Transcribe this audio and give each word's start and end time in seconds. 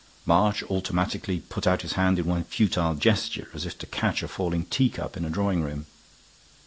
March 0.25 0.63
automatically 0.63 1.41
put 1.41 1.67
out 1.67 1.83
his 1.83 1.93
hand 1.93 2.17
in 2.17 2.25
one 2.25 2.43
futile 2.43 2.95
gesture, 2.95 3.49
as 3.53 3.67
if 3.67 3.77
to 3.77 3.85
catch 3.85 4.23
a 4.23 4.27
falling 4.27 4.65
tea 4.65 4.89
cup 4.89 5.15
in 5.15 5.23
a 5.25 5.29
drawing 5.29 5.61
room. 5.61 5.85